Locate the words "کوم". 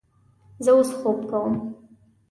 1.29-1.53